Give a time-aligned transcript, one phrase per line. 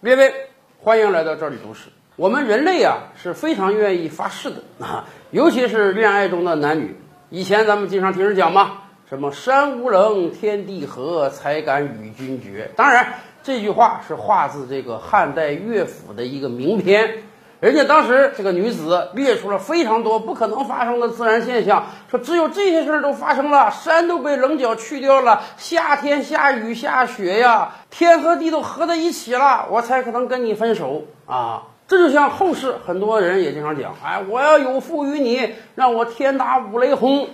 [0.00, 0.32] 列位，
[0.80, 1.88] 欢迎来到这里读史。
[2.14, 6.94] 我们人类啊是非常愿意发誓的啊，尤其是恋爱中的男女。
[7.30, 12.70] 以前咱们经常听人讲嘛，什么山无棱，天地合，才敢与君绝。
[12.76, 17.24] 当然，这句话是画自这个汉代乐府的一个名篇。
[17.60, 31.64] 人家当时这个女子列出了非常多不可能发生的自然现象，说只有这些事儿都发生了，山都被棱角去掉了，夏天下雨下雪呀，天和地都合在一起了，我才可能跟你分手啊！
[31.88, 37.28] 这就像后世很多人也经常讲，哎，我要有负于你，让我天打五雷轰。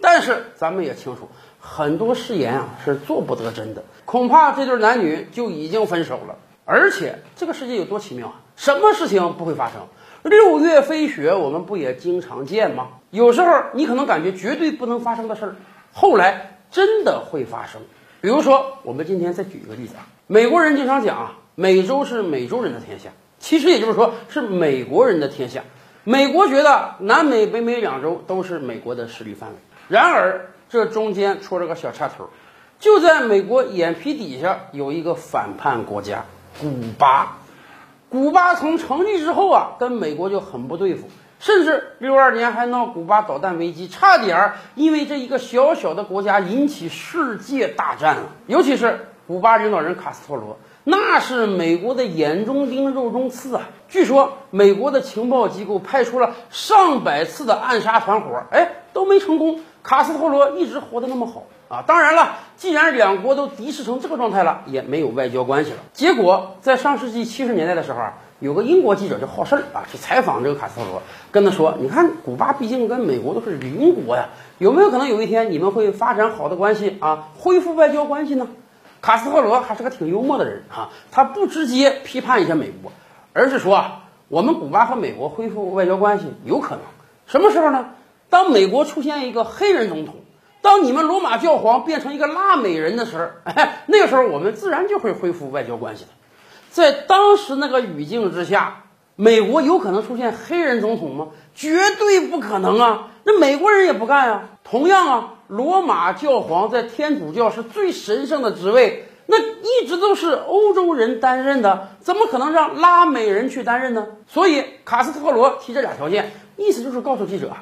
[0.00, 1.28] 但是咱们也清楚，
[1.58, 6.36] 很多誓言啊是做不得真的，恐怕这对男女就已经分手了。
[6.64, 8.34] 而且这个世界有多奇妙啊！
[8.56, 9.76] 什么事情不会发生？
[10.22, 12.88] 六月飞雪，我们不也经常见吗？
[13.10, 15.56] 有时候你可能感觉绝对不能发生的事儿，
[15.92, 17.80] 后来真的会发生。
[18.20, 25.62] 比如说，我们今天再举一个例子啊，美国人经常讲啊，美洲是美洲人的天下，其实也就是说是美国人的天下。
[26.04, 29.56] 美国觉得南美、北美两洲都是美国的势力范围，
[29.88, 32.30] 然而这中间出了个小插头，
[32.78, 36.24] 就在美国眼皮底下有一个反叛国家——
[36.60, 37.38] 古巴。
[38.14, 41.08] 古巴从成立之后啊，跟美国就很不对付，
[41.40, 48.22] 甚至六二年还闹古巴导弹危机，差点因为这一个小小的国家引起世界大战了。
[48.46, 53.62] 尤其是古巴领导人卡斯特罗，那是美国的眼中钉、肉中刺啊！
[53.88, 59.60] 据说美国的情报机构派出了上百次的暗杀团伙，哎，都没成功。
[59.82, 61.84] 卡斯特罗一直活得那么好啊！
[61.86, 65.76] 当然了，既然两国都敌视成这个状态了，也没有外交关系了。
[65.92, 78.48] 结果在上世纪七十年代的时候啊，有个英国记者就好事儿啊，去采访这个卡斯特罗，跟他说：“你看，古巴毕竟跟美国都是邻国呀，有没有可能有一天你们会发展好的关系啊，恢复外交关系呢？”
[79.02, 82.90] 卡斯特罗还是个挺幽默的人啊，他不直接批判一下美国，
[83.34, 86.80] 而是说啊，我们古巴和美国恢复外交关系有可能，
[87.26, 87.90] 什么时候呢？
[88.34, 90.16] 当美国出现一个黑人总统，
[90.60, 96.10] 当你们罗马教皇变成一个拉美人的时候， 哎，那个时候我们自然就会恢复外交关系的。
[96.68, 101.28] 在当时那个语境之下，美国有可能出现黑人总统吗？
[101.54, 103.10] 绝对不可能啊！
[103.22, 104.48] 那美国人也不干啊。
[104.64, 114.08] 同样啊，罗马教皇在天主教是最神圣的职位，那一直都是欧洲人担任的，怎么可能让拉美人去担任呢？
[114.26, 117.52] 所以卡斯特罗提这俩条件，意思就是告诉记者。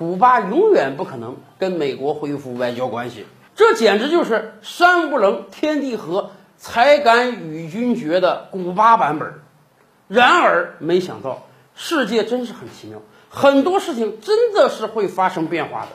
[0.00, 9.34] 古巴永远不可能跟美国恢复外交关系，这简直就是山不棱，天地合，才敢与君绝的古巴版本。
[10.08, 11.42] 然而，没想到
[11.74, 15.88] 世界真是很奇妙，很多事情真的是会发生变化的。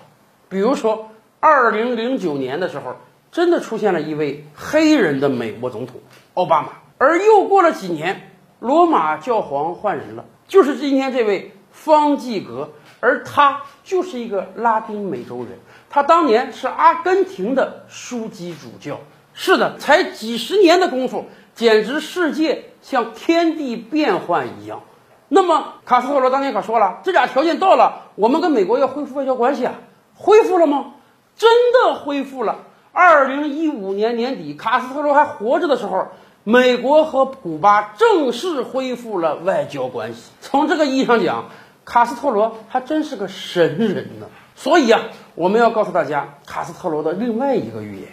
[0.50, 2.98] 比如说，二零零九年的时候，
[3.32, 5.96] 真的出现了一位黑人的美国总统
[6.36, 6.70] 奥巴马。
[7.00, 12.72] 而又过了几年，罗马教皇换人了，就是今天这位方济格。
[13.02, 15.60] 而他就是一个拉丁美洲人，
[15.92, 19.00] 他当年是阿根廷的枢机主教。
[19.32, 24.82] 是的，才几十年的功夫，简直世界像天地变幻一样。
[25.28, 29.76] 那么卡斯特罗当年可说了，这俩条件到了，我们跟美国要恢复外交关系啊，
[30.16, 30.94] 恢复了吗？
[31.38, 32.56] 真的恢复了。
[32.92, 36.08] 二零一五年年底，卡斯特罗还活着的时候，
[36.44, 40.32] 美国和古巴正式恢复了外交关系。
[40.42, 41.46] 从这个意义上讲。
[41.86, 44.26] 卡斯特罗还真是个神人呢，
[44.56, 45.02] 所以啊，
[45.36, 48.10] 我们要告诉大家卡斯特罗的另外一个预言。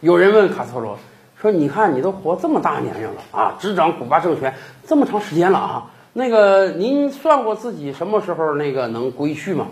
[0.00, 0.98] 有人问卡斯特罗
[1.40, 4.54] 说：“你看，你都活这么大年龄了啊，执掌古巴政权
[4.86, 9.68] 这么长时间了啊，那个您算过自己什么时候那个能归去吗？”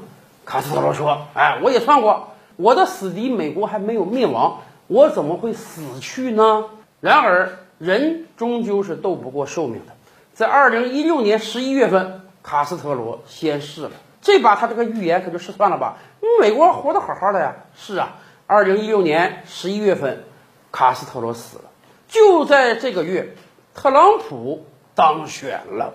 [0.47, 6.65] 卡斯特罗说：“哎，我也算过，我的死敌美国还没有灭亡，我怎么会死去呢？
[7.01, 9.93] 然而，人终究是斗不过寿命的，
[10.33, 15.97] 在二零一六年十一月份。”卡斯特罗先逝了，这把他这个预言可就失算了吧？
[16.41, 17.57] 美国活得好好的呀。
[17.75, 18.17] 是啊，
[18.47, 20.25] 二零一六年十一月份，
[20.71, 21.65] 卡斯特罗死了。
[22.07, 23.35] 就在这个月，
[23.75, 25.95] 特朗普当选了。